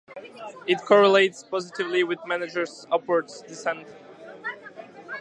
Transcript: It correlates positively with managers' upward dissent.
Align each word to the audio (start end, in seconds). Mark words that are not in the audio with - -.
It 0.65 0.79
correlates 0.81 1.43
positively 1.43 2.03
with 2.03 2.17
managers' 2.25 2.87
upward 2.91 3.27
dissent. 3.47 3.87